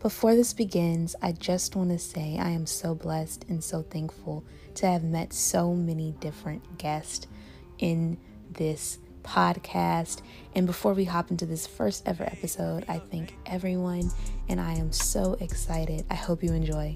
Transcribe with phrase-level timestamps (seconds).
[0.00, 4.42] Before this begins, I just want to say I am so blessed and so thankful
[4.76, 7.26] to have met so many different guests
[7.76, 8.16] in
[8.50, 10.22] this podcast.
[10.54, 14.10] And before we hop into this first ever episode, I thank everyone
[14.48, 16.06] and I am so excited.
[16.08, 16.94] I hope you enjoy.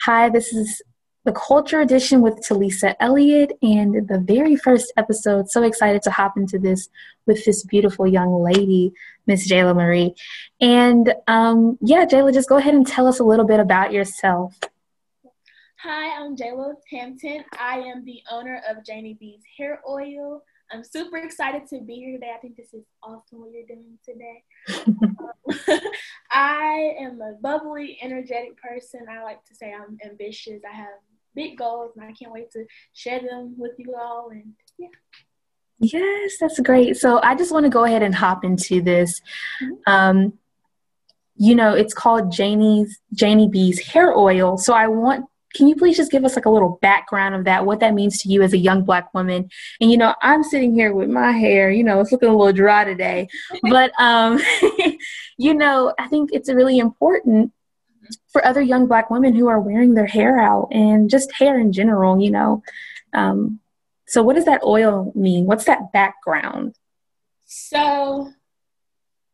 [0.00, 0.82] Hi, this is
[1.24, 5.50] the Culture Edition with Talisa Elliott and the very first episode.
[5.50, 6.88] So excited to hop into this
[7.26, 8.92] with this beautiful young lady,
[9.26, 10.14] Miss Jaila Marie.
[10.60, 14.58] And um, yeah, Jaila, just go ahead and tell us a little bit about yourself.
[15.78, 17.44] Hi, I'm Jaila Hampton.
[17.58, 20.42] I am the owner of Janie B's Hair Oil.
[20.70, 22.32] I'm super excited to be here today.
[22.34, 24.42] I think this is awesome what you're doing today.
[24.86, 25.80] um,
[26.30, 29.06] I am a bubbly, energetic person.
[29.10, 30.62] I like to say I'm ambitious.
[30.68, 30.88] I have
[31.34, 34.30] big goals and I can't wait to share them with you all.
[34.30, 34.88] And yeah.
[35.78, 36.96] Yes, that's great.
[36.96, 39.20] So I just want to go ahead and hop into this.
[39.62, 39.92] Mm-hmm.
[39.92, 40.32] Um,
[41.36, 44.56] you know, it's called Janie's Janie B's hair oil.
[44.56, 47.64] So I want can you please just give us like a little background of that,
[47.64, 49.48] what that means to you as a young black woman?
[49.80, 52.52] And you know, I'm sitting here with my hair, you know, it's looking a little
[52.52, 53.28] dry today,
[53.62, 54.40] but um,
[55.38, 57.52] you know, I think it's really important
[58.28, 61.72] for other young black women who are wearing their hair out and just hair in
[61.72, 62.62] general, you know.
[63.12, 63.60] Um,
[64.06, 65.46] so, what does that oil mean?
[65.46, 66.76] What's that background?
[67.46, 68.32] So,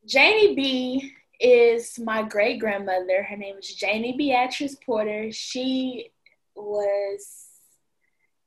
[0.07, 3.23] Janie B is my great grandmother.
[3.23, 5.33] Her name is Janie Beatrice Porter.
[5.33, 6.11] She
[6.55, 7.47] was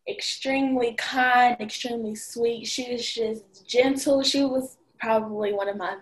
[0.08, 2.68] extremely kind, extremely sweet.
[2.68, 4.24] She was just gentle.
[4.24, 5.98] She was probably one of my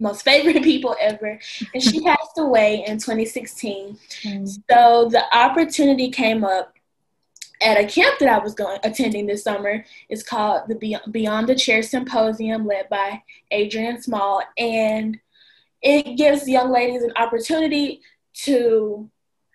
[0.00, 1.38] most favorite people ever.
[1.74, 3.98] And she passed away in 2016.
[4.22, 4.60] Mm.
[4.70, 6.74] So the opportunity came up
[7.62, 9.84] at a camp that I was going attending this summer.
[10.08, 15.18] It's called the Beyond the Chair Symposium, led by Adrian Small, and
[15.82, 18.00] it gives young ladies an opportunity
[18.32, 19.10] to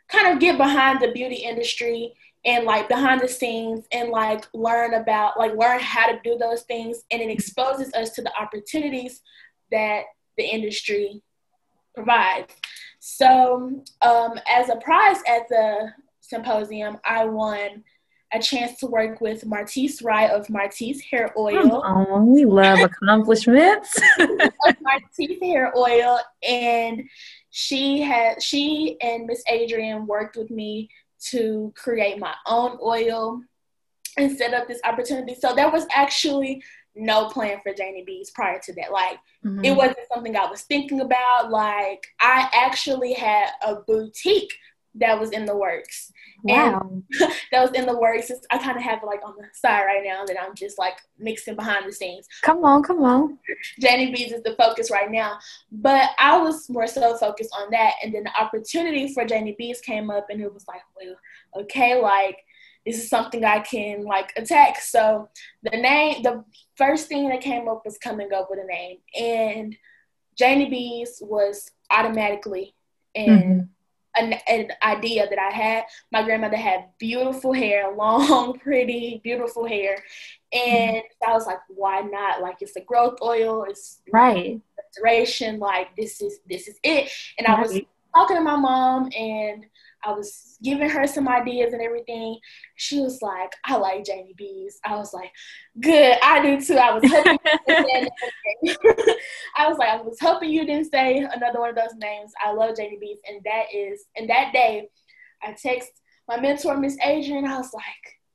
[0.08, 2.14] kind of get behind the beauty industry
[2.46, 6.62] and like behind the scenes and like learn about like learn how to do those
[6.64, 9.22] things and it exposes us to the opportunities
[9.72, 10.04] that
[10.38, 11.22] the industry
[11.94, 12.54] provides.
[13.00, 15.92] So, um, as a prize at the
[16.22, 17.84] symposium, I won
[18.34, 21.82] a chance to work with Martise Rye of Martise Hair Oil.
[21.86, 23.98] Oh, we love accomplishments.
[24.82, 27.04] Martise Hair Oil, and
[27.52, 30.90] she had she and Miss Adrian worked with me
[31.30, 33.42] to create my own oil
[34.18, 35.36] and set up this opportunity.
[35.36, 36.64] So there was actually
[36.96, 38.92] no plan for Janie B's prior to that.
[38.92, 39.64] Like mm-hmm.
[39.64, 41.52] it wasn't something I was thinking about.
[41.52, 44.54] Like I actually had a boutique
[44.96, 46.12] that was in the works.
[46.44, 46.90] Wow.
[46.90, 47.04] And
[47.52, 48.32] that was in the works.
[48.50, 50.98] I kind of have it like on the side right now that I'm just like
[51.20, 52.28] mixing behind the scenes.
[52.44, 53.38] Come on, come on.
[53.80, 55.38] Janie B's is the focus right now.
[55.72, 57.94] But I was more so focused on that.
[58.04, 61.16] And then the opportunity for Janie B's came up and it was like, well,
[61.64, 62.45] okay, like
[62.86, 64.80] is something I can like attack.
[64.80, 65.30] So
[65.64, 66.44] the name, the
[66.76, 69.76] first thing that came up was coming up with a name, and
[70.38, 72.76] Janie B's was automatically
[73.14, 73.30] in.
[73.30, 73.60] Mm-hmm.
[74.18, 75.84] An, an, idea that I had.
[76.10, 79.98] My grandmother had beautiful hair, long, pretty, beautiful hair.
[80.54, 81.30] And mm-hmm.
[81.30, 82.42] I was like, why not?
[82.42, 84.62] Like it's a growth oil, it's right.
[84.78, 87.12] Restoration, like this is this is it.
[87.38, 87.58] And right.
[87.58, 87.78] I was
[88.16, 89.66] talking to my mom and
[90.06, 92.38] I was giving her some ideas and everything.
[92.76, 94.80] She was like, I like Janie B's.
[94.86, 95.32] I was like,
[95.82, 96.78] good, I do too.
[96.78, 97.38] I was hoping
[99.58, 102.32] I was like, I was hoping you didn't say another one of those names.
[102.44, 103.18] I love Janie B's.
[103.28, 104.88] And that is, and that day,
[105.44, 105.90] I text
[106.28, 107.86] my mentor, Miss Adrian, I was like,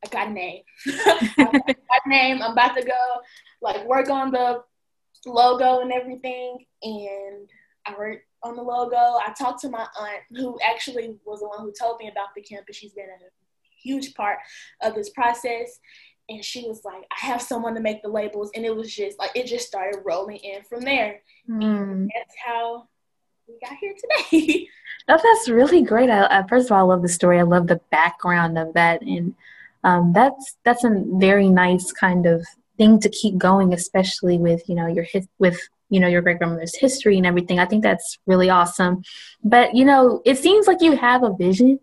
[0.05, 0.63] I got a name.
[0.87, 2.43] I got a name.
[2.43, 3.21] I'm about to go
[3.61, 4.63] like work on the
[5.27, 6.65] logo and everything.
[6.83, 7.49] And
[7.87, 8.97] I worked on the logo.
[8.97, 12.43] I talked to my aunt, who actually was the one who told me about the
[12.43, 12.77] campus.
[12.77, 13.31] She's been a
[13.83, 14.39] huge part
[14.83, 15.79] of this process.
[16.29, 18.51] And she was like, I have someone to make the labels.
[18.55, 21.23] And it was just like, it just started rolling in from there.
[21.49, 22.07] Mm.
[22.15, 22.89] that's how
[23.49, 24.69] we got here today.
[25.09, 26.09] oh, that's really great.
[26.09, 27.41] I, I, first of all, I love the story.
[27.41, 29.03] I love the background of that.
[29.03, 29.35] And
[29.83, 32.47] um, that's, that's a very nice kind of
[32.79, 35.59] thing to keep going, especially with, you know, your hit with
[35.91, 39.03] you know your great grandmother's history and everything i think that's really awesome.
[39.43, 41.79] But you know it seems like you have a vision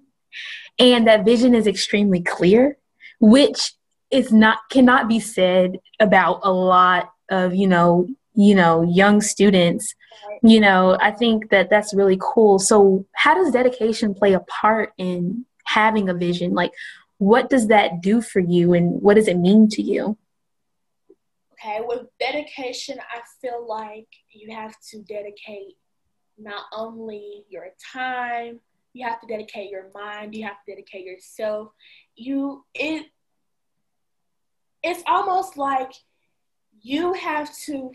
[0.79, 2.77] and that vision is extremely clear
[3.19, 3.73] which
[4.11, 9.93] is not cannot be said about a lot of you know you know young students.
[10.43, 12.59] You know i think that that's really cool.
[12.59, 16.53] So how does dedication play a part in having a vision?
[16.53, 16.71] Like
[17.17, 20.17] what does that do for you and what does it mean to you?
[21.59, 25.77] Okay, with dedication, I feel like you have to dedicate
[26.37, 28.59] not only your time,
[28.93, 31.69] you have to dedicate your mind, you have to dedicate yourself.
[32.15, 33.07] You it
[34.83, 35.91] it's almost like
[36.81, 37.91] you have to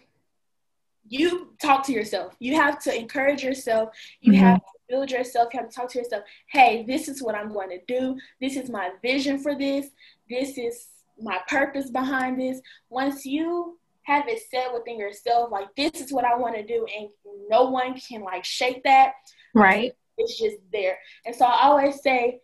[1.08, 2.34] you talk to yourself.
[2.38, 3.90] You have to encourage yourself.
[4.20, 4.42] You mm-hmm.
[4.42, 5.48] have to build yourself.
[5.52, 6.24] You have to talk to yourself.
[6.46, 8.18] Hey, this is what I'm going to do.
[8.40, 9.88] This is my vision for this.
[10.28, 10.86] This is
[11.22, 12.60] my purpose behind this.
[12.90, 16.86] Once you have it set within yourself, like this is what I want to do,
[16.98, 17.08] and
[17.48, 19.12] no one can like shake that.
[19.54, 19.92] Right.
[20.18, 20.98] It's just there.
[21.24, 22.40] And so I always say,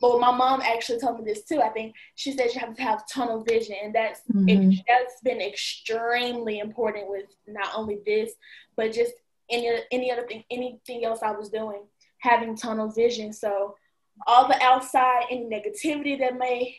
[0.00, 1.62] well, my mom actually told me this too.
[1.62, 4.48] I think she said you have to have tunnel vision, and that's mm-hmm.
[4.48, 8.32] it, that's been extremely important with not only this,
[8.76, 9.12] but just
[9.50, 11.82] any any other thing, anything else I was doing,
[12.18, 13.32] having tunnel vision.
[13.32, 13.76] So
[14.26, 16.76] all the outside, any negativity that may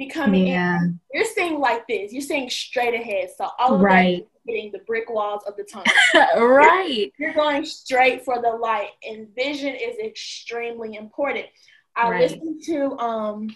[0.00, 0.78] be coming yeah.
[0.78, 2.12] in, you're seeing like this.
[2.12, 3.28] You're seeing straight ahead.
[3.36, 4.24] So all of right.
[4.24, 5.92] that hitting the brick walls of the tunnel.
[6.48, 7.12] right.
[7.18, 11.46] You're, you're going straight for the light, and vision is extremely important.
[11.94, 12.20] I right.
[12.22, 13.48] listened to um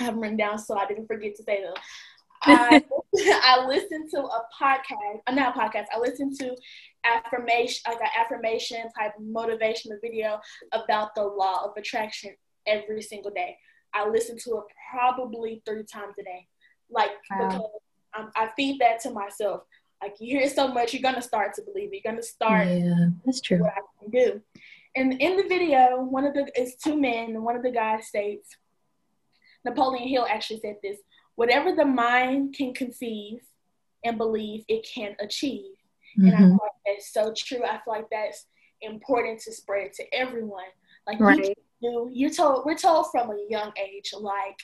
[0.00, 1.74] I have written down so I didn't forget to say them.
[2.42, 2.82] I,
[3.42, 5.86] I listened to a podcast, uh, not a podcast.
[5.94, 6.56] I listened to
[7.04, 10.40] affirmation, like an affirmation type motivational video
[10.72, 12.34] about the law of attraction
[12.66, 13.58] every single day.
[13.94, 16.46] I listen to it probably three times a day,
[16.90, 17.48] like wow.
[17.48, 17.62] because
[18.18, 19.62] um, I feed that to myself.
[20.02, 22.02] Like you hear so much, you're gonna start to believe it.
[22.04, 22.68] You're gonna start.
[22.68, 23.60] Yeah, that's true.
[23.60, 24.42] What I can do
[24.96, 28.06] and in the video, one of the it's two men, and one of the guys
[28.06, 28.56] states,
[29.64, 30.98] Napoleon Hill actually said this:
[31.34, 33.40] "Whatever the mind can conceive
[34.04, 35.72] and believe, it can achieve."
[36.18, 36.26] Mm-hmm.
[36.26, 36.48] And I mm-hmm.
[36.50, 37.64] feel like that's so true.
[37.64, 38.46] I feel like that's
[38.82, 40.64] important to spread to everyone.
[41.06, 41.38] Like right.
[41.38, 41.54] you
[42.12, 44.58] you're told we're told from a young age, like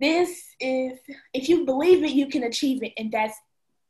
[0.00, 0.98] this is
[1.34, 3.36] if you believe it, you can achieve it, and that's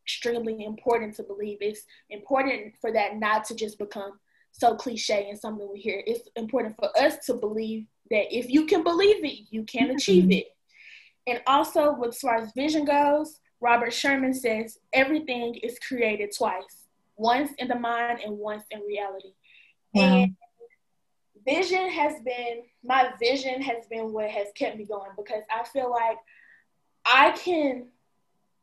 [0.04, 1.58] extremely important to believe.
[1.60, 4.18] It's important for that not to just become
[4.52, 6.02] so cliche and something we hear.
[6.06, 9.96] It's important for us to believe that if you can believe it, you can mm-hmm.
[9.96, 10.46] achieve it.
[11.26, 16.86] And also, with as far as vision goes, Robin Sharma says everything is created twice,
[17.16, 19.34] once in the mind and once in reality.
[19.92, 20.02] Wow.
[20.02, 20.36] And
[21.48, 25.90] vision has been my vision has been what has kept me going because I feel
[25.90, 26.18] like
[27.04, 27.86] I can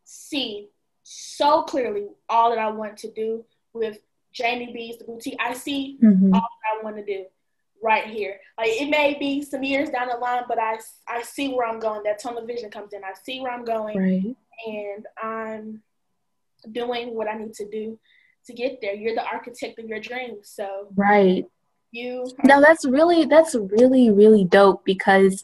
[0.04, 0.70] see
[1.04, 3.98] so clearly all that I want to do with
[4.34, 5.38] Janie B's the boutique.
[5.40, 6.34] I see mm-hmm.
[6.34, 7.26] all that I want to do
[7.84, 8.40] right here.
[8.58, 10.78] Like it may be some years down the line, but I
[11.08, 12.04] I see where I'm going.
[12.04, 13.04] That tunnel vision comes in.
[13.04, 14.36] I see where I'm going, right.
[14.68, 15.82] and I'm
[16.72, 18.00] doing what I need to do
[18.48, 18.94] to get there.
[18.94, 21.46] You're the architect of your dreams, so right.
[21.96, 25.42] You now that's really that's really really dope because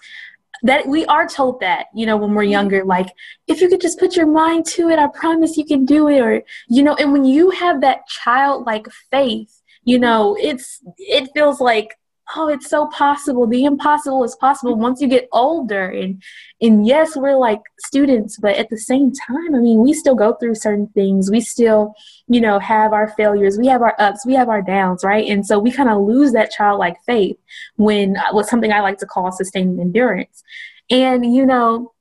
[0.64, 2.52] that we are told that you know when we're mm-hmm.
[2.52, 3.08] younger like
[3.48, 6.20] if you could just put your mind to it i promise you can do it
[6.20, 11.62] or you know and when you have that childlike faith you know it's it feels
[11.62, 11.98] like
[12.36, 13.48] oh it's so possible.
[13.48, 15.90] The impossible is possible once you get older.
[15.90, 16.22] And
[16.62, 20.34] and yes we're like students but at the same time i mean we still go
[20.34, 21.32] through certain things.
[21.32, 21.94] We still
[22.28, 23.58] you know have our failures.
[23.58, 24.26] We have our ups.
[24.26, 25.28] We have our downs right?
[25.28, 27.38] And so we kind of lose that childlike faith
[27.76, 30.44] when uh, what's something i like to call sustained endurance.
[30.90, 31.94] And you know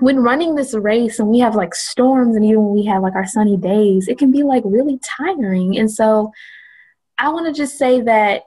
[0.00, 3.14] when running this race and we have like storms and even when we have like
[3.14, 5.78] our sunny days it can be like really tiring.
[5.78, 6.32] And so
[7.18, 8.42] i want to just say that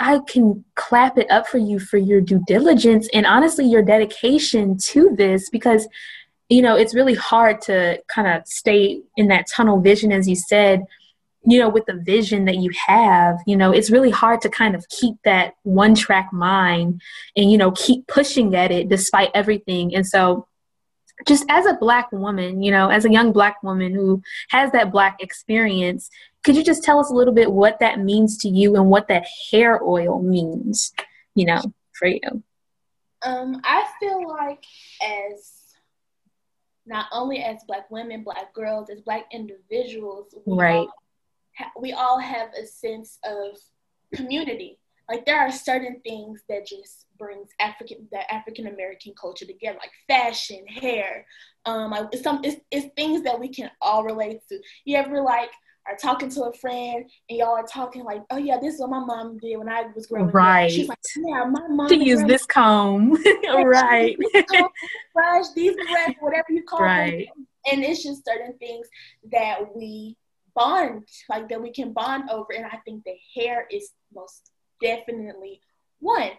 [0.00, 4.78] I can clap it up for you for your due diligence and honestly your dedication
[4.78, 5.86] to this because
[6.48, 10.34] you know it's really hard to kind of stay in that tunnel vision as you
[10.34, 10.84] said
[11.44, 14.74] you know with the vision that you have you know it's really hard to kind
[14.74, 17.00] of keep that one track mind
[17.36, 19.94] and you know keep pushing at it despite everything.
[19.94, 20.46] And so
[21.26, 24.90] just as a black woman you know as a young black woman who has that
[24.90, 26.08] black experience
[26.44, 29.08] could you just tell us a little bit what that means to you and what
[29.08, 30.92] that hair oil means,
[31.34, 31.60] you know,
[31.92, 32.42] for you?
[33.22, 34.64] Um, I feel like
[35.02, 35.74] as
[36.86, 40.78] not only as black women, black girls, as black individuals, we right.
[40.78, 40.94] All
[41.56, 43.58] ha- we all have a sense of
[44.14, 44.78] community.
[45.08, 49.92] Like there are certain things that just brings African the African American culture together, like
[50.08, 51.26] fashion, hair.
[51.66, 54.58] Um, like it's some it's, it's things that we can all relate to.
[54.84, 55.50] You ever like
[55.90, 58.90] are talking to a friend and y'all are talking like, oh yeah, this is what
[58.90, 60.64] my mom did when I was growing up right.
[60.64, 60.70] up.
[60.70, 61.88] She's like, yeah, my mom.
[61.88, 63.12] To use this comb,
[63.48, 64.16] right?
[65.14, 67.28] brush, these brush, whatever you call right.
[67.34, 67.46] them.
[67.70, 68.86] And it's just certain things
[69.32, 70.16] that we
[70.54, 72.52] bond, like that we can bond over.
[72.56, 75.60] And I think the hair is most definitely
[75.98, 76.30] one.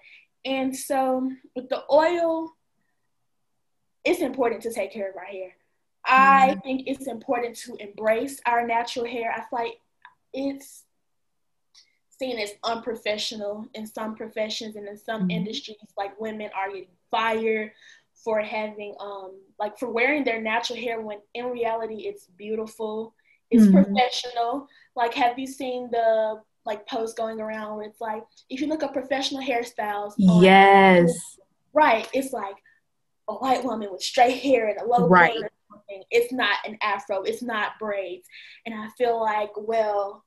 [0.45, 2.51] And so with the oil,
[4.03, 5.51] it's important to take care of our hair.
[6.05, 6.59] I mm-hmm.
[6.61, 9.31] think it's important to embrace our natural hair.
[9.31, 9.79] I feel like
[10.33, 10.83] it's
[12.17, 15.31] seen as unprofessional in some professions and in some mm-hmm.
[15.31, 15.77] industries.
[15.97, 17.71] Like women are getting fired
[18.23, 23.13] for having um like for wearing their natural hair when in reality it's beautiful,
[23.49, 23.83] it's mm-hmm.
[23.83, 24.67] professional.
[24.95, 28.83] Like have you seen the like post going around where it's like if you look
[28.83, 31.11] at professional hairstyles yes
[31.73, 32.55] right it's like
[33.27, 35.37] a white woman with straight hair and a low right
[36.09, 37.23] it's not an afro.
[37.23, 38.27] It's not braids.
[38.65, 40.23] And i feel like well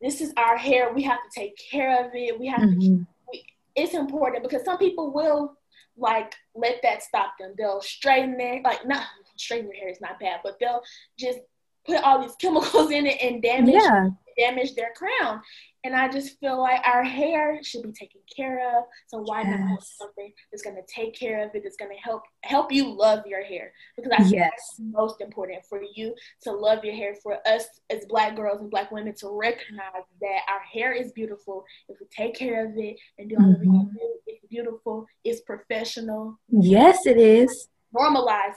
[0.00, 0.92] this is our hair.
[0.92, 2.38] We have to take care of it.
[2.38, 2.80] We have mm-hmm.
[2.80, 3.44] to we,
[3.76, 5.54] it's important because some people will
[5.96, 7.54] like let that stop them.
[7.56, 10.82] They'll straighten their like not straighten your hair is not bad but they'll
[11.18, 11.40] just
[11.86, 14.08] put all these chemicals in it and damage yeah.
[14.38, 15.40] damage their crown.
[15.84, 18.84] And I just feel like our hair should be taken care of.
[19.08, 19.58] So why yes.
[19.58, 23.42] not something that's gonna take care of it, that's gonna help help you love your
[23.42, 23.72] hair?
[23.96, 24.50] Because I think yes.
[24.52, 28.70] that's most important for you to love your hair, for us as black girls and
[28.70, 31.64] black women to recognize that our hair is beautiful.
[31.88, 33.96] If we take care of it and do all mm-hmm.
[33.96, 36.38] it, it's beautiful, it's professional.
[36.48, 37.68] Yes, it is.
[37.92, 38.54] Normalize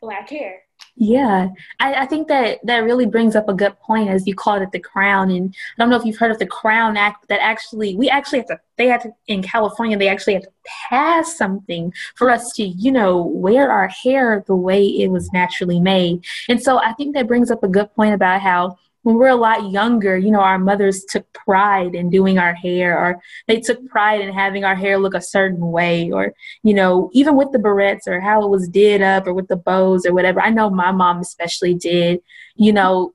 [0.00, 0.62] black hair.
[0.98, 1.48] Yeah,
[1.78, 4.72] I, I, think that that really brings up a good point, as you called it,
[4.72, 5.30] the crown.
[5.30, 7.28] And I don't know if you've heard of the Crown Act.
[7.28, 8.60] That actually, we actually have to.
[8.78, 9.98] They had to in California.
[9.98, 10.50] They actually had to
[10.88, 15.80] pass something for us to, you know, wear our hair the way it was naturally
[15.80, 16.24] made.
[16.48, 19.36] And so I think that brings up a good point about how when we're a
[19.36, 23.86] lot younger, you know, our mothers took pride in doing our hair, or they took
[23.86, 26.34] pride in having our hair look a certain way, or,
[26.64, 29.54] you know, even with the barrettes or how it was did up or with the
[29.54, 30.40] bows or whatever.
[30.40, 32.18] I know my mom especially did,
[32.56, 33.14] you know,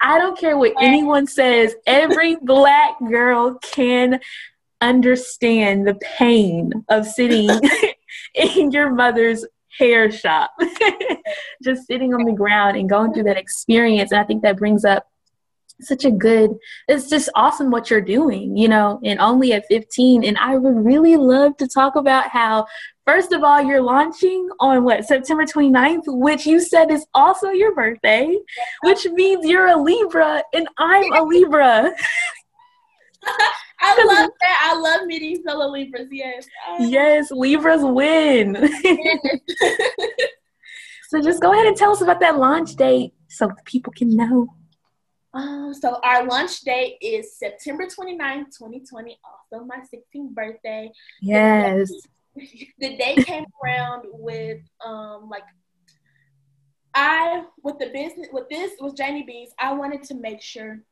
[0.00, 4.20] I don't care what anyone says, every black girl can
[4.80, 7.50] understand the pain of sitting
[8.36, 9.44] in your mother's
[9.78, 10.50] hair shop,
[11.62, 14.12] just sitting on the ground and going through that experience.
[14.12, 15.06] And I think that brings up
[15.80, 16.52] such a good
[16.88, 20.74] it's just awesome what you're doing you know and only at 15 and i would
[20.74, 22.66] really love to talk about how
[23.04, 27.74] first of all you're launching on what september 29th which you said is also your
[27.74, 28.34] birthday
[28.84, 31.92] which means you're a libra and i'm a libra
[33.80, 34.72] I love that.
[34.72, 36.08] I love meeting fellow Libras.
[36.10, 36.48] Yes.
[36.80, 38.56] Yes, Libras win.
[41.08, 44.48] so just go ahead and tell us about that launch date so people can know.
[45.34, 50.90] Um, so our launch date is September 29th, 2020, also my 16th birthday.
[51.20, 51.90] Yes.
[52.78, 55.44] The day came around with um like
[56.92, 60.82] I with the business with this with Janie B's, I wanted to make sure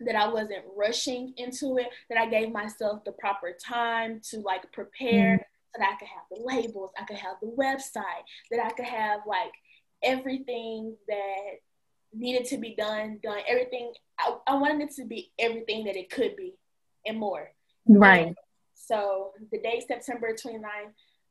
[0.00, 4.70] that I wasn't rushing into it, that I gave myself the proper time to like
[4.72, 5.42] prepare mm-hmm.
[5.74, 8.86] so that I could have the labels, I could have the website, that I could
[8.86, 9.52] have like
[10.02, 11.60] everything that
[12.12, 13.92] needed to be done, done everything.
[14.18, 16.54] I, I wanted it to be everything that it could be
[17.06, 17.50] and more.
[17.86, 18.28] Right.
[18.28, 18.36] And
[18.74, 20.62] so the day September 29th,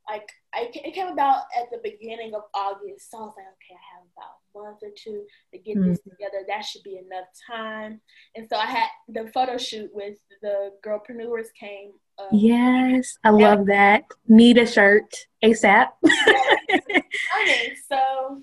[0.10, 3.12] like I, it came about at the beginning of August.
[3.12, 5.90] So I was like, okay, I have about month or two to get mm-hmm.
[5.90, 6.44] this together.
[6.48, 8.02] That should be enough time.
[8.36, 11.92] And so I had the photo shoot with the girlpreneurs came.
[12.20, 14.04] Um, yes, I love that.
[14.28, 15.90] Need a shirt ASAP.
[17.42, 18.42] Okay, so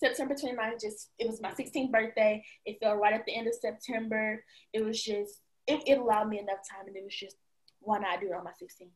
[0.00, 2.44] September 29th, just it was my 16th birthday.
[2.64, 4.44] It fell right at the end of September.
[4.72, 7.36] It was just it, it allowed me enough time, and it was just
[7.80, 8.88] why not do it on my 16th?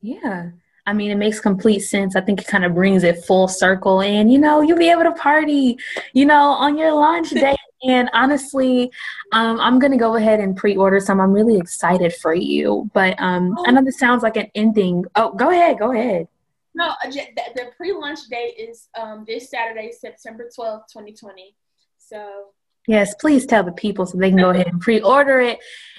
[0.00, 0.50] Yeah.
[0.88, 2.16] I mean, it makes complete sense.
[2.16, 5.02] I think it kind of brings it full circle, and you know, you'll be able
[5.02, 5.76] to party,
[6.14, 7.56] you know, on your launch day.
[7.86, 8.90] and honestly,
[9.32, 11.20] um, I'm gonna go ahead and pre-order some.
[11.20, 15.04] I'm really excited for you, but um, I know this sounds like an ending.
[15.14, 16.26] Oh, go ahead, go ahead.
[16.74, 17.10] No, uh,
[17.54, 21.54] the pre-launch date is um, this Saturday, September 12th, 2020.
[21.98, 22.46] So
[22.86, 25.58] yes, please tell the people so they can go ahead and pre-order it.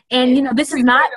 [0.10, 1.12] And you know, this is not.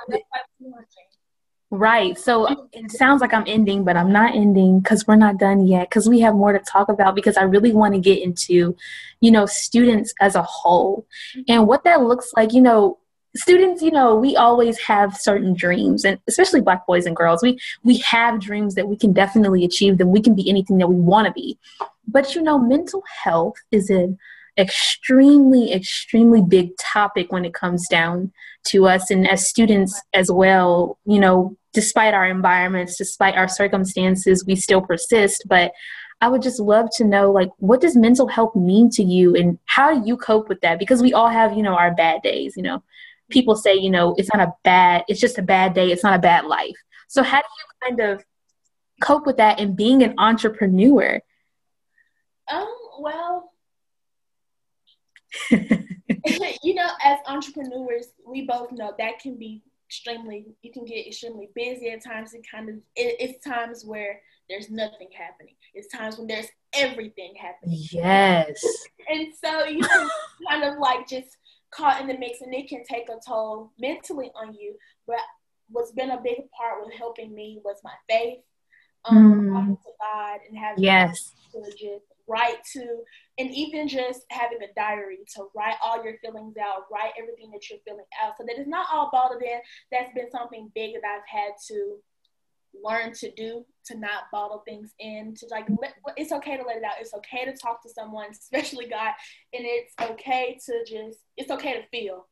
[1.74, 2.18] Right.
[2.18, 5.88] So it sounds like I'm ending, but I'm not ending because we're not done yet
[5.88, 8.76] because we have more to talk about because I really want to get into,
[9.22, 11.40] you know, students as a whole mm-hmm.
[11.48, 12.52] and what that looks like.
[12.52, 12.98] You know,
[13.34, 17.42] students, you know, we always have certain dreams and especially black boys and girls.
[17.42, 20.10] We we have dreams that we can definitely achieve them.
[20.10, 21.58] We can be anything that we want to be.
[22.06, 24.18] But you know, mental health is an
[24.58, 28.30] extremely, extremely big topic when it comes down
[28.64, 34.44] to us and as students as well, you know, despite our environments, despite our circumstances,
[34.46, 35.44] we still persist.
[35.46, 35.72] But
[36.20, 39.58] I would just love to know, like, what does mental health mean to you, and
[39.64, 40.78] how do you cope with that?
[40.78, 42.56] Because we all have, you know, our bad days.
[42.56, 42.82] You know,
[43.30, 45.90] people say, you know, it's not a bad, it's just a bad day.
[45.90, 46.76] It's not a bad life.
[47.08, 48.24] So how do you kind of
[49.00, 51.20] cope with that and being an entrepreneur?
[52.52, 53.52] Um, well,
[55.50, 59.62] you know, as entrepreneurs, we both know that can be
[59.92, 62.32] extremely, you can get extremely busy at times.
[62.32, 65.54] It kind of, it, it's times where there's nothing happening.
[65.74, 67.78] It's times when there's everything happening.
[67.90, 68.64] Yes.
[69.08, 70.08] and so you can
[70.48, 71.36] kind of like just
[71.70, 74.76] caught in the mix and it can take a toll mentally on you.
[75.06, 75.20] But
[75.68, 78.38] what's been a big part with helping me was my faith,
[79.04, 79.82] um, mm.
[79.82, 81.32] to God and having yes.
[82.28, 83.02] Write to,
[83.38, 87.68] and even just having a diary to write all your feelings out, write everything that
[87.68, 89.60] you're feeling out, so that it's not all bottled in.
[89.90, 91.96] That's been something big that I've had to
[92.82, 96.76] learn to do to not bottle things in to like let, it's okay to let
[96.76, 96.94] it out.
[97.00, 99.12] It's okay to talk to someone especially god.
[99.52, 102.26] And it's okay to just it's okay to feel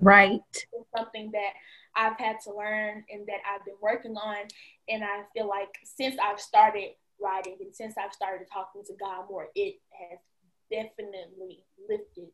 [0.00, 0.40] right.
[0.52, 0.66] it's
[0.96, 1.52] something that
[1.96, 4.46] i've had to learn and that i've been working on.
[4.88, 9.24] And i feel like since i've started writing and since i've started talking to god
[9.28, 10.18] more it has
[10.70, 12.28] definitely lifted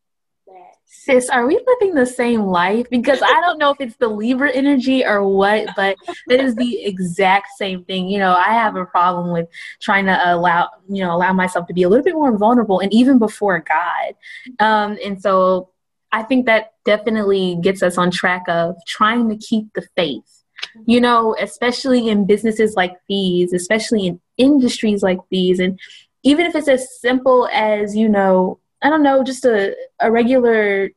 [0.46, 0.76] that.
[0.84, 2.88] Sis, are we living the same life?
[2.90, 5.96] Because I don't know if it's the Libra energy or what, but
[6.28, 8.08] it is the exact same thing.
[8.08, 9.48] You know, I have a problem with
[9.80, 12.92] trying to allow, you know, allow myself to be a little bit more vulnerable and
[12.92, 14.64] even before God.
[14.64, 15.70] Um, and so
[16.12, 20.43] I think that definitely gets us on track of trying to keep the faith.
[20.87, 25.78] You know, especially in businesses like these, especially in industries like these, and
[26.25, 30.90] even if it's as simple as, you know, I don't know, just a, a regular,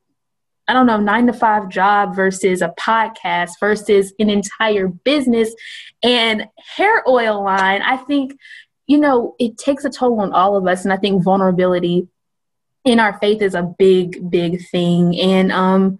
[0.68, 5.54] I don't know, nine to five job versus a podcast versus an entire business
[6.02, 8.38] and hair oil line, I think,
[8.88, 10.86] you know, it takes a toll on all of us.
[10.86, 12.08] And I think vulnerability
[12.86, 15.20] in our faith is a big, big thing.
[15.20, 16.00] And, um,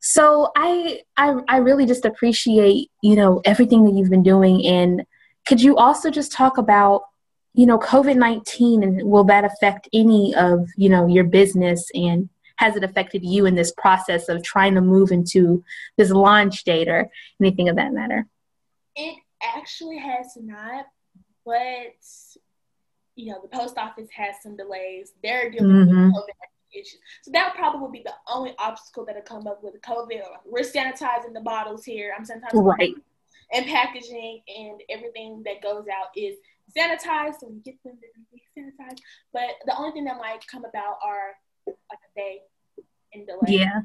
[0.00, 5.04] so I, I I really just appreciate you know everything that you've been doing and
[5.46, 7.02] could you also just talk about
[7.54, 12.28] you know, COVID 19 and will that affect any of, you know, your business and
[12.56, 15.64] has it affected you in this process of trying to move into
[15.96, 18.26] this launch date or anything of that matter?
[18.94, 20.86] It actually has not,
[21.44, 21.94] but
[23.16, 25.12] you know, the post office has some delays.
[25.22, 26.06] They're dealing mm-hmm.
[26.06, 26.28] with COVID
[26.72, 26.98] issues.
[27.22, 30.20] So that probably would be the only obstacle that'll come up with COVID.
[30.44, 32.14] We're sanitizing the bottles here.
[32.16, 32.94] I'm sanitizing right.
[33.52, 36.36] And packaging and everything that goes out is
[36.76, 39.00] sanitized, so we get them to be sanitized.
[39.32, 41.32] But the only thing that might come about are
[41.66, 42.40] like a day
[43.12, 43.80] in delay yeah.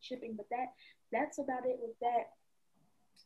[0.00, 0.34] shipping.
[0.36, 0.72] But that
[1.12, 2.30] that's about it with that.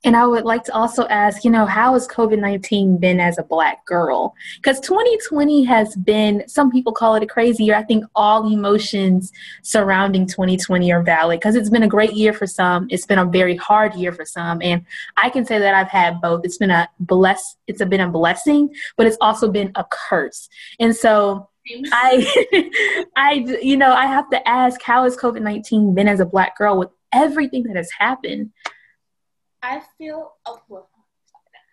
[0.02, 3.36] And I would like to also ask, you know, how has COVID 19 been as
[3.36, 4.34] a black girl?
[4.56, 7.74] Because 2020 has been, some people call it a crazy year.
[7.74, 9.30] I think all emotions
[9.62, 12.86] surrounding 2020 are valid because it's been a great year for some.
[12.90, 14.62] It's been a very hard year for some.
[14.62, 14.86] And
[15.18, 16.44] I can say that I've had both.
[16.44, 20.48] It's been a bless, it's been a blessing, but it's also been a curse.
[20.78, 21.48] And so,
[21.92, 26.24] I, I, you know, I have to ask, how has COVID 19 been as a
[26.24, 28.50] black girl with everything that has happened?
[29.62, 30.88] I feel oh, well,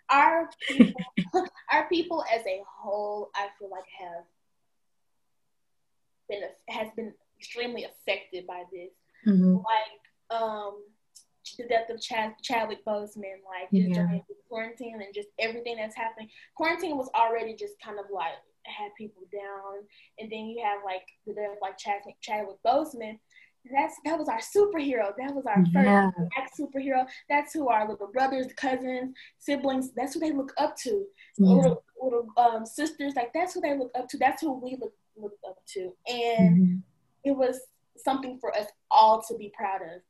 [0.10, 1.02] our people,
[1.72, 4.24] our people as a whole, I feel like have
[6.30, 8.92] been has been extremely affected by this.
[9.26, 9.56] Mm-hmm.
[9.56, 10.84] Like um,
[11.58, 13.94] the death of Chad, Chadwick Boseman, like just yeah.
[13.96, 16.30] during quarantine and just everything that's happening.
[16.56, 18.34] Quarantine was already just kind of like
[18.66, 19.84] had people down,
[20.20, 23.20] and then you have like the death of like Chad, Chadwick Boseman
[23.72, 25.14] that's that was our superhero.
[25.18, 26.12] That was our yeah.
[26.12, 27.06] first black superhero.
[27.30, 29.92] That's who our little brothers, cousins, siblings.
[29.96, 31.06] That's who they look up to.
[31.38, 31.56] Yeah.
[31.56, 34.18] Little, little um, sisters, like that's who they look up to.
[34.18, 35.94] That's who we look look up to.
[36.08, 36.76] And mm-hmm.
[37.24, 37.60] it was
[37.98, 40.02] something for us all to be proud of.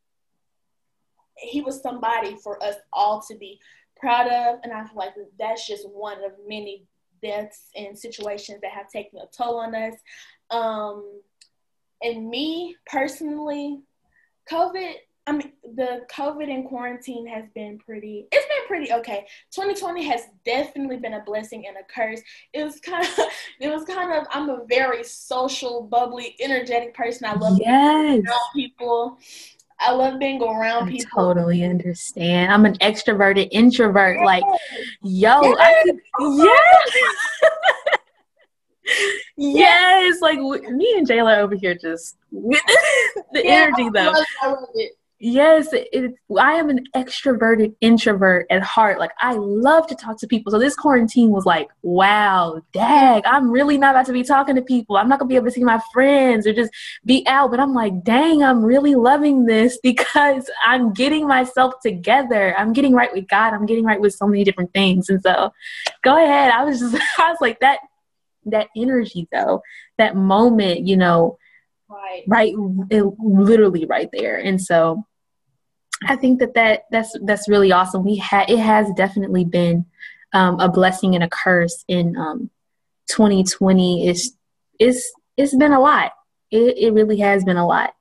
[1.37, 3.59] He was somebody for us all to be
[3.99, 6.85] proud of, and I feel like that's just one of many
[7.21, 9.95] deaths and situations that have taken a toll on us.
[10.49, 11.21] Um,
[12.01, 13.81] and me personally,
[14.51, 14.93] COVID,
[15.25, 19.25] I mean, the COVID and quarantine has been pretty, it's been pretty okay.
[19.53, 22.21] 2020 has definitely been a blessing and a curse.
[22.53, 23.25] It was kind of,
[23.59, 27.25] it was kind of, I'm a very social, bubbly, energetic person.
[27.25, 28.21] I love yes.
[28.55, 29.17] people.
[29.79, 31.33] I love being around I people.
[31.33, 32.51] Totally understand.
[32.51, 34.17] I'm an extroverted introvert.
[34.17, 34.25] Yes.
[34.25, 34.43] Like,
[35.03, 35.57] yo, yes.
[35.59, 35.99] I could,
[36.45, 37.13] yes.
[39.37, 42.61] yes, like me and Jaila over here just the
[43.33, 44.13] yeah, energy though.
[44.41, 44.93] I love, it.
[45.19, 48.99] Yes, it, I am an extroverted introvert at heart.
[48.99, 50.51] Like I love to talk to people.
[50.51, 54.61] So this quarantine was like, wow, dag, I'm really not about to be talking to
[54.61, 54.95] people.
[54.95, 56.71] I'm not gonna be able to see my friends or just
[57.03, 57.49] be out.
[57.49, 62.55] But I'm like, dang, I'm really loving this because I'm getting myself together.
[62.55, 63.53] I'm getting right with God.
[63.53, 65.09] I'm getting right with so many different things.
[65.09, 65.51] And so,
[66.03, 66.51] go ahead.
[66.51, 67.79] I was just, I was like that,
[68.51, 69.61] that energy though,
[69.97, 71.37] that moment, you know
[71.89, 72.23] right.
[72.27, 72.53] right
[72.89, 74.37] it, literally right there.
[74.37, 75.05] And so
[76.07, 78.03] i think that, that that's that's really awesome.
[78.03, 79.85] We had it has definitely been
[80.33, 82.49] um, a blessing and a curse in um,
[83.09, 84.31] 2020 it's
[84.79, 86.11] it's it's been a lot.
[86.51, 87.93] It, it really has been a lot.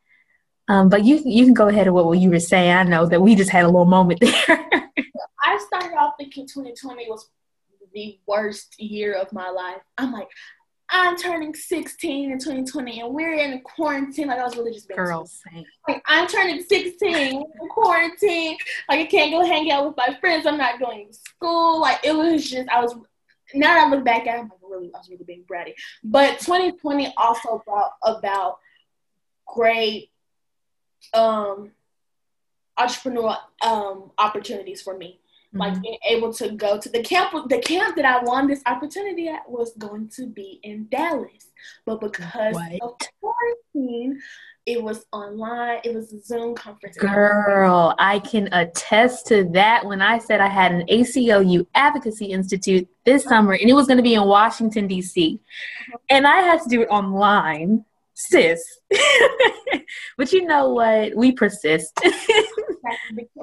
[0.68, 2.72] Um, but you you can go ahead and what you were saying.
[2.72, 4.34] I know that we just had a little moment there.
[4.48, 7.30] I started off thinking 2020 was
[7.96, 10.28] the worst year of my life i'm like
[10.88, 14.28] I'm turning 16 in 2020 and we're in quarantine.
[14.28, 15.28] Like I was really just being girl.
[15.88, 18.56] Like I'm turning 16 in quarantine.
[18.88, 20.46] Like I can't go hang out with my friends.
[20.46, 21.80] I'm not going to school.
[21.80, 22.94] Like it was just I was.
[23.54, 25.74] Now that I look back at it, I'm like really I was really being bratty.
[26.04, 28.58] But 2020 also brought about
[29.44, 30.10] great
[31.14, 31.72] um
[32.78, 35.18] entrepreneurial um opportunities for me
[35.56, 35.82] like mm-hmm.
[35.82, 39.48] being able to go to the camp the camp that i won this opportunity at
[39.48, 41.50] was going to be in dallas
[41.84, 42.72] but because what?
[42.82, 44.20] of quarantine
[44.66, 50.02] it was online it was a zoom conference girl i can attest to that when
[50.02, 54.02] i said i had an aclu advocacy institute this summer and it was going to
[54.02, 55.98] be in washington d.c uh-huh.
[56.10, 57.84] and i had to do it online
[58.16, 58.64] sis
[60.16, 61.92] but you know what we persist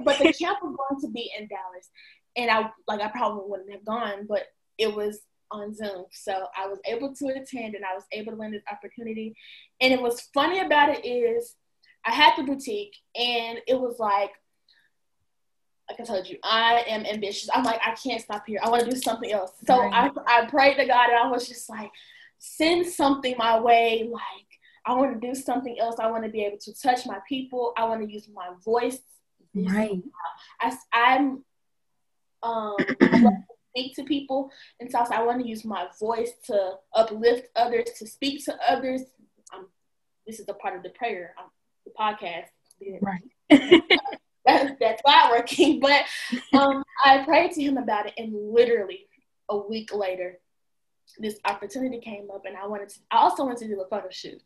[0.04, 1.90] but the camp was going to be in Dallas,
[2.36, 4.44] and I like I probably wouldn't have gone, but
[4.78, 5.20] it was
[5.52, 8.64] on Zoom, so I was able to attend, and I was able to win this
[8.72, 9.36] opportunity.
[9.82, 11.56] And it was funny about it is
[12.06, 14.32] I had the boutique, and it was like
[15.90, 17.50] like I told you, I am ambitious.
[17.54, 18.60] I'm like, I can't stop here.
[18.64, 19.52] I want to do something else.
[19.68, 20.12] So right.
[20.26, 21.92] I, I prayed to God and I was just like,
[22.40, 24.08] send something my way.
[24.10, 24.53] Like,
[24.86, 25.96] I want to do something else.
[26.00, 27.74] I want to be able to touch my people.
[27.78, 29.00] I want to use my voice
[29.56, 30.02] Right.
[30.60, 31.44] I, I'm
[32.42, 32.76] um
[33.70, 38.08] speak to people, and so I want to use my voice to uplift others, to
[38.08, 39.02] speak to others.
[39.54, 39.68] Um,
[40.26, 41.50] this is a part of the prayer, um,
[41.86, 42.48] the podcast.
[43.02, 43.22] Right.
[44.46, 46.04] that, that's not working, but
[46.54, 49.08] um, I prayed to him about it, and literally
[49.50, 50.40] a week later,
[51.20, 53.00] this opportunity came up, and I wanted to.
[53.12, 54.42] I also wanted to do a photo shoot,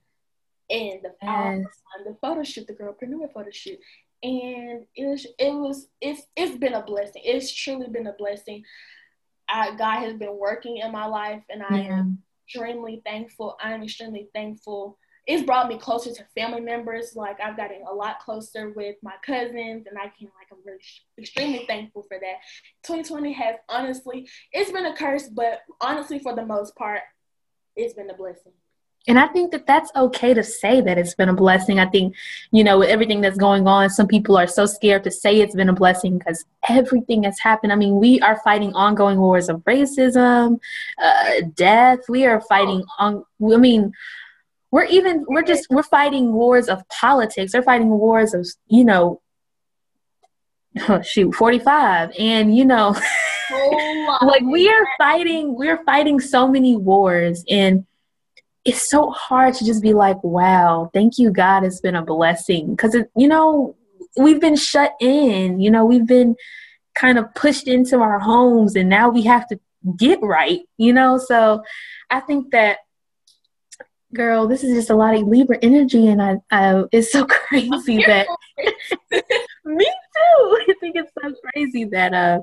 [0.69, 1.65] and the yes.
[2.06, 3.80] the photo shoot, the girlpreneur photo shoot,
[4.23, 7.21] and it was it was it's it's been a blessing.
[7.23, 8.63] It's truly been a blessing.
[9.49, 11.99] I, God has been working in my life, and I yeah.
[11.99, 13.58] am extremely thankful.
[13.62, 14.97] I am extremely thankful.
[15.25, 17.13] It's brought me closer to family members.
[17.15, 20.80] Like I've gotten a lot closer with my cousins, and I can like I'm really
[21.17, 22.38] extremely thankful for that.
[22.84, 27.01] 2020 has honestly, it's been a curse, but honestly, for the most part,
[27.75, 28.53] it's been a blessing.
[29.07, 31.79] And I think that that's okay to say that it's been a blessing.
[31.79, 32.13] I think,
[32.51, 35.55] you know, with everything that's going on, some people are so scared to say it's
[35.55, 37.71] been a blessing because everything has happened.
[37.71, 40.60] I mean, we are fighting ongoing wars of racism,
[41.01, 41.99] uh, death.
[42.10, 43.93] We are fighting on, I mean,
[44.71, 47.53] we're even, we're just, we're fighting wars of politics.
[47.53, 49.21] We're fighting wars of, you know,
[50.89, 52.12] oh, shoot, 45.
[52.19, 52.89] And, you know,
[54.21, 57.45] like we are fighting, we're fighting so many wars.
[57.49, 57.87] And,
[58.67, 62.71] it's so hard to just be like, wow, thank you, God, it's been a blessing.
[62.71, 63.77] Because, you know,
[64.17, 66.36] we've been shut in, you know, we've been
[66.93, 69.60] kind of pushed into our homes and now we have to
[69.97, 71.17] get right, you know?
[71.17, 71.63] So
[72.10, 72.80] I think that,
[74.13, 78.03] girl, this is just a lot of Libra energy and I, I it's so crazy
[78.06, 78.27] that,
[79.63, 80.60] me too.
[80.67, 82.39] I think it's so crazy that, uh,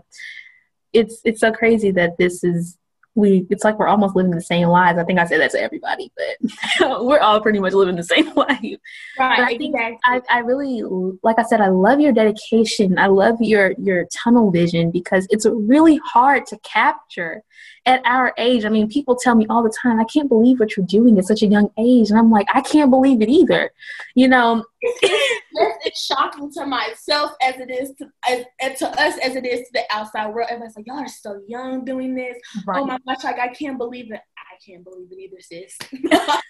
[0.95, 2.79] it's, it's so crazy that this is
[3.14, 4.98] we it's like we're almost living the same lives.
[4.98, 8.33] I think I said that to everybody, but we're all pretty much living the same
[8.37, 8.48] life.
[8.61, 8.79] Right.
[9.18, 9.98] But I think exactly.
[10.05, 10.83] I, I really
[11.22, 12.98] like I said, I love your dedication.
[12.98, 17.42] I love your your tunnel vision because it's really hard to capture
[17.87, 18.64] at our age.
[18.64, 21.25] I mean, people tell me all the time, I can't believe what you're doing at
[21.25, 22.11] such a young age.
[22.11, 23.70] And I'm like, I can't believe it either.
[24.14, 29.47] You know, it's shocking to myself as it is to as, to us as it
[29.47, 30.49] is to the outside world.
[30.51, 32.37] Everybody's like, y'all are so young doing this.
[32.57, 32.81] Oh right.
[32.81, 34.20] Oh my gosh, like I can't believe it.
[34.55, 35.77] I can't believe it either, sis.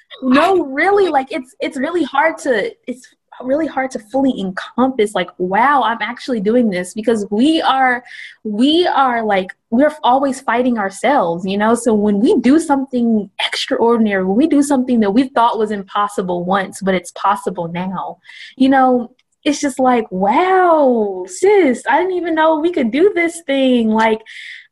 [0.22, 5.28] no, really, like it's it's really hard to it's really hard to fully encompass like
[5.38, 8.04] wow i'm actually doing this because we are
[8.44, 14.24] we are like we're always fighting ourselves you know so when we do something extraordinary
[14.24, 18.16] when we do something that we thought was impossible once but it's possible now
[18.54, 19.12] you know
[19.44, 23.90] it's just like, wow, sis, I didn't even know we could do this thing.
[23.90, 24.22] Like,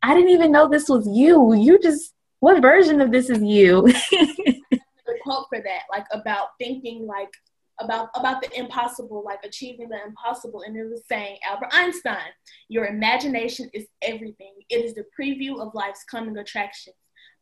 [0.02, 1.52] I didn't even know this was you.
[1.54, 2.11] You just,
[2.42, 3.82] what version of this is you?
[4.10, 7.32] the quote for that, like about thinking like
[7.78, 12.32] about about the impossible, like achieving the impossible, and it was saying Albert Einstein,
[12.68, 14.54] your imagination is everything.
[14.68, 16.96] It is the preview of life's coming attractions.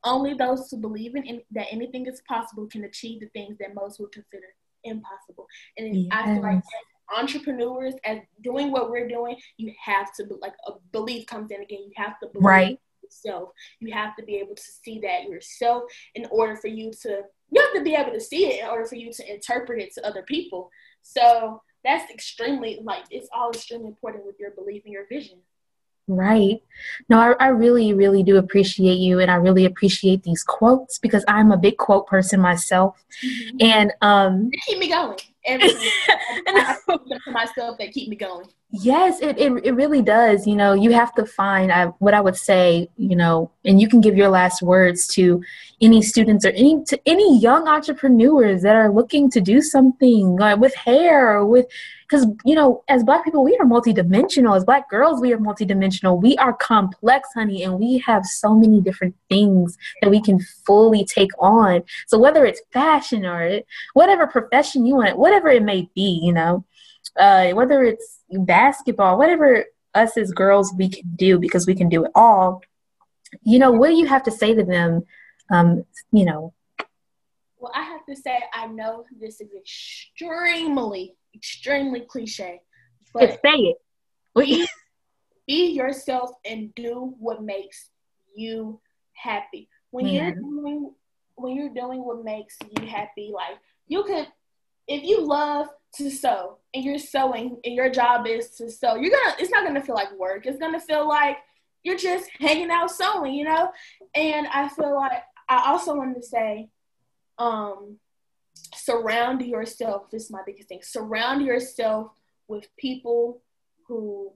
[0.05, 3.75] Only those who believe in, in that anything is possible can achieve the things that
[3.75, 4.49] most would consider
[4.85, 5.47] impossible.
[5.79, 6.09] And yes.
[6.13, 6.63] I feel like
[7.17, 11.85] entrepreneurs, as doing what we're doing, you have to like a belief comes in again.
[11.87, 12.81] You have to believe right.
[13.11, 13.51] Yourself.
[13.81, 17.23] You have to be able to see that yourself in order for you to.
[17.53, 19.93] You have to be able to see it in order for you to interpret it
[19.95, 20.71] to other people.
[21.03, 25.39] So that's extremely like it's all extremely important with your belief and your vision.
[26.07, 26.61] Right.
[27.09, 31.25] No, I, I, really, really do appreciate you, and I really appreciate these quotes because
[31.29, 33.57] I'm a big quote person myself, mm-hmm.
[33.61, 35.19] and um, they keep me going.
[35.45, 38.47] Everything I, I to myself that keep me going.
[38.73, 40.47] Yes, it, it it really does.
[40.47, 42.89] You know, you have to find I, what I would say.
[42.97, 45.43] You know, and you can give your last words to
[45.81, 50.59] any students or any to any young entrepreneurs that are looking to do something like
[50.59, 51.67] with hair or with
[52.09, 56.21] because you know as black people we are multidimensional as black girls we are multidimensional
[56.21, 61.05] we are complex honey and we have so many different things that we can fully
[61.05, 63.61] take on so whether it's fashion or
[63.95, 66.65] whatever profession you want whatever it may be you know
[67.19, 72.05] uh, whether it's basketball whatever us as girls we can do because we can do
[72.05, 72.63] it all
[73.43, 75.03] you know what do you have to say to them
[75.51, 76.53] um, you know
[77.59, 82.61] well i have to say i know this is extremely extremely cliche.
[83.13, 83.77] But say it.
[84.37, 84.67] Be,
[85.47, 87.91] be yourself and do what makes
[88.35, 88.81] you
[89.13, 89.69] happy.
[89.91, 90.15] When Man.
[90.15, 90.93] you're doing
[91.35, 94.29] when you're doing what makes you happy, like you could
[94.87, 99.11] if you love to sew and you're sewing and your job is to sew, you're
[99.11, 100.47] gonna it's not gonna feel like work.
[100.47, 101.39] It's gonna feel like
[101.83, 103.71] you're just hanging out sewing, you know?
[104.15, 106.69] And I feel like I also wanted to say,
[107.39, 107.99] um,
[108.75, 112.13] surround yourself this is my biggest thing surround yourself
[112.49, 113.43] with people
[113.87, 114.33] who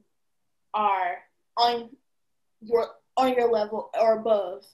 [0.73, 1.19] are
[1.57, 1.91] on
[2.61, 4.65] your on your level or above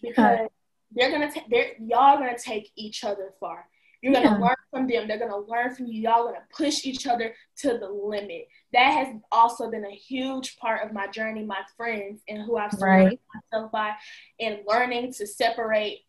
[0.00, 0.48] because
[0.92, 3.66] they're gonna take they're y'all gonna take each other far
[4.02, 7.34] you're gonna learn from them they're gonna learn from you y'all gonna push each other
[7.56, 12.20] to the limit that has also been a huge part of my journey my friends
[12.28, 13.42] and who i've surrounded right.
[13.52, 13.92] myself by
[14.40, 16.00] and learning to separate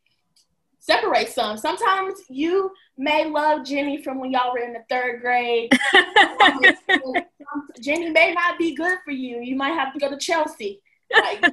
[0.83, 1.57] separate some.
[1.57, 5.71] Sometimes you may love Jenny from when y'all were in the third grade.
[7.81, 9.39] Jenny may not be good for you.
[9.39, 10.81] You might have to go to Chelsea.
[11.15, 11.45] Like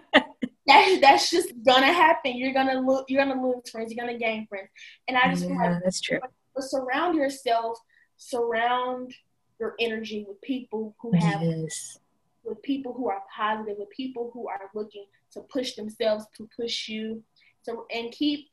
[0.70, 2.36] that, that's just gonna happen.
[2.36, 3.04] You're gonna lose.
[3.08, 3.92] You're gonna lose friends.
[3.92, 4.68] You're gonna gain friends.
[5.08, 6.20] And I just yeah, that's true.
[6.54, 7.78] But surround yourself.
[8.16, 9.14] Surround
[9.58, 11.42] your energy with people who have.
[11.42, 11.98] Yes.
[12.44, 16.88] With people who are positive, with people who are looking to push themselves, to push
[16.88, 17.22] you,
[17.62, 18.48] so and keep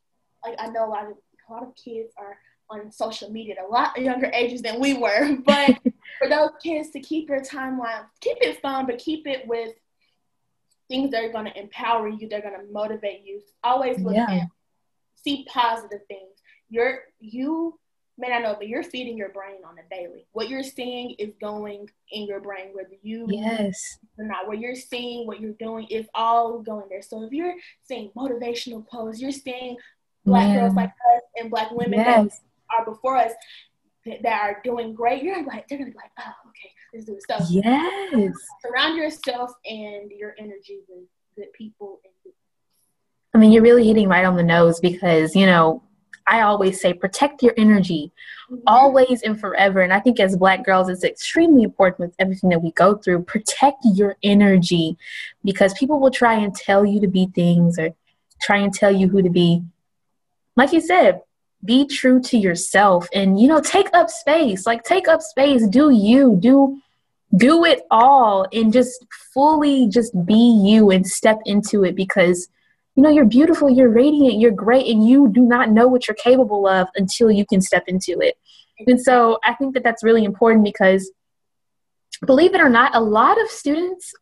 [0.45, 1.17] like I know a lot of
[1.49, 2.38] a lot of kids are
[2.69, 5.38] on social media at a lot younger ages than we were.
[5.45, 5.77] But
[6.19, 9.73] for those kids to keep your timeline, keep it fun, but keep it with
[10.89, 13.41] things that are going to empower you, they're going to motivate you.
[13.63, 14.32] Always look yeah.
[14.32, 14.47] at
[15.28, 16.41] see positive things.
[16.69, 17.80] You're you
[18.17, 20.26] may not know, but you're feeding your brain on a daily.
[20.32, 24.47] What you're seeing is going in your brain, whether you yes or not.
[24.47, 27.02] What you're seeing, what you're doing is all going there.
[27.02, 29.78] So if you're seeing motivational quotes, you're seeing
[30.26, 30.62] black yeah.
[30.62, 32.39] girls like us and black women yes.
[32.69, 33.32] that are before us
[34.06, 37.15] that, that, are doing great, you're like, they're gonna be like, oh, okay, let's do
[37.15, 37.23] it.
[37.28, 38.34] So yes,
[38.65, 42.34] surround yourself and your energy with good people and good
[43.34, 45.84] I mean, you're really hitting right on the nose because, you know,
[46.26, 48.12] I always say protect your energy
[48.52, 48.62] mm-hmm.
[48.65, 49.82] always and forever.
[49.82, 53.23] And I think as black girls, it's extremely important with everything that we go through.
[53.23, 54.97] Protect your energy
[55.45, 57.91] because people will try and tell you to be things or
[58.41, 59.62] try and tell you who to be
[60.58, 61.21] like you said,
[61.65, 65.89] be true to yourself and you know take up space like take up space do
[65.89, 66.80] you do
[67.36, 72.48] do it all and just fully just be you and step into it because
[72.96, 76.15] you know you're beautiful you're radiant you're great and you do not know what you're
[76.15, 78.36] capable of until you can step into it.
[78.86, 81.12] And so i think that that's really important because
[82.26, 84.13] believe it or not a lot of students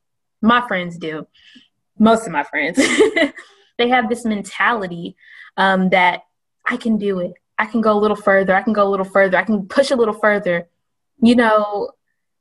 [0.41, 1.28] my friends do
[2.00, 2.78] most of my friends
[3.78, 5.15] they have this mentality
[5.58, 6.21] um, that
[6.67, 7.34] I can do it.
[7.58, 8.56] I can go a little further.
[8.56, 9.38] I can go a little further.
[9.38, 10.67] I can push a little further.
[11.21, 11.91] You know,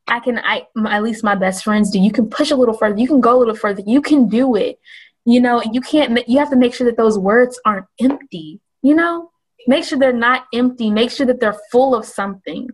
[0.08, 0.38] I can.
[0.38, 1.98] I at least my best friends do.
[1.98, 2.98] You can push a little further.
[2.98, 3.82] You can go a little further.
[3.86, 4.80] You can do it.
[5.24, 6.26] You know, you can't.
[6.28, 8.60] You have to make sure that those words aren't empty.
[8.82, 9.30] You know,
[9.66, 10.90] make sure they're not empty.
[10.90, 12.68] Make sure that they're full of something.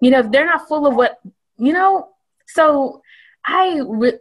[0.00, 1.18] You know, if they're not full of what
[1.58, 2.08] you know,
[2.46, 3.02] so
[3.44, 4.18] I, re-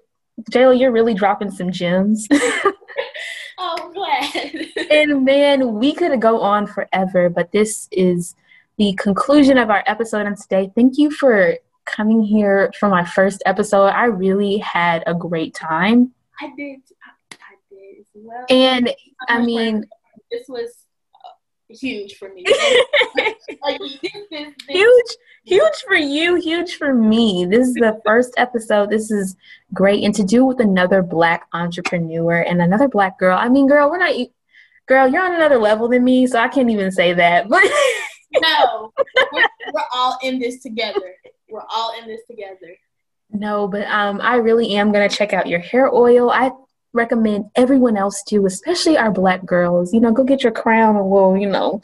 [0.52, 2.28] Jaila, you're really dropping some gems.
[3.58, 4.68] oh, glad.
[4.92, 8.36] and man, we could go on forever, but this is
[8.78, 10.72] the conclusion of our episode on today.
[10.76, 13.88] Thank you for coming here for my first episode.
[13.88, 16.14] I really had a great time.
[16.42, 16.80] I did.
[17.04, 18.46] I, I did as well.
[18.50, 18.94] And
[19.28, 19.86] I mean,
[20.32, 20.85] this was
[21.70, 22.44] huge for me.
[23.62, 27.46] like, this, this, this, huge, huge for you, huge for me.
[27.46, 28.90] This is the first episode.
[28.90, 29.36] This is
[29.74, 33.38] great, and to do with another Black entrepreneur and another Black girl.
[33.38, 34.16] I mean, girl, we're not.
[34.88, 37.50] Girl, you're on another level than me, so I can't even say that.
[37.50, 37.64] But
[38.34, 38.92] no,
[39.34, 39.42] we're,
[39.74, 41.16] we're all in this together.
[41.50, 42.78] We're all in this together.
[43.32, 46.30] No, but um, I really am gonna check out your hair oil.
[46.30, 46.52] I
[46.96, 49.94] recommend everyone else to, especially our black girls.
[49.94, 51.82] You know, go get your crown a little, you know,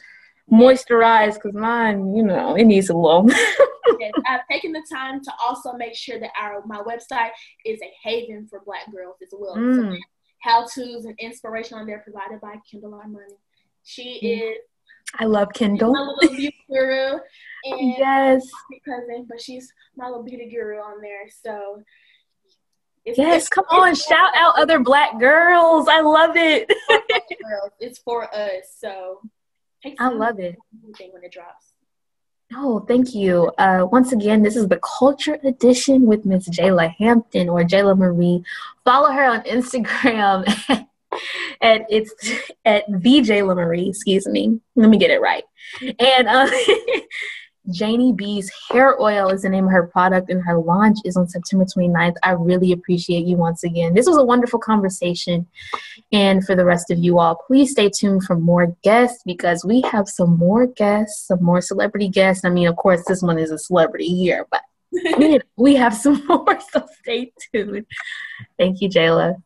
[0.52, 3.30] moisturize because mine, you know, it needs a little.
[4.00, 7.32] yes, I've taken the time to also make sure that our my website
[7.66, 9.56] is a haven for black girls as well.
[9.56, 9.94] Mm.
[9.94, 10.00] So
[10.40, 13.36] how to's and inspiration on there provided by Kendall Armani.
[13.84, 14.54] She mm.
[14.54, 14.58] is
[15.20, 15.94] I love Kendall.
[15.94, 17.20] My little beauty guru.
[17.66, 18.48] And yes.
[18.86, 21.28] Cousin, but she's my little beauty guru on there.
[21.44, 21.84] So
[23.06, 25.88] it's, yes, come on, shout out other black girls.
[25.88, 26.72] I love it.
[27.80, 28.64] it's for us.
[28.78, 29.22] So
[30.00, 30.58] I love it.
[30.82, 31.74] When it drops.
[32.54, 33.52] Oh, thank you.
[33.58, 38.44] Uh, once again, this is the Culture Edition with Miss Jaila Hampton or Jaila Marie.
[38.84, 40.46] Follow her on Instagram
[41.62, 42.14] at it's
[42.66, 43.90] at the Jaila Marie.
[43.90, 44.60] Excuse me.
[44.76, 45.44] Let me get it right.
[46.00, 46.48] And uh,
[47.70, 51.28] Janie B's hair oil is the name of her product, and her launch is on
[51.28, 52.16] September 29th.
[52.24, 53.94] I really appreciate you once again.
[53.94, 55.48] This was a wonderful conversation.
[56.12, 59.82] And for the rest of you all, please stay tuned for more guests because we
[59.82, 62.44] have some more guests, some more celebrity guests.
[62.44, 64.62] I mean, of course, this one is a celebrity year, but
[65.18, 67.86] we, we have some more, so stay tuned.
[68.58, 69.42] Thank you, Jaila.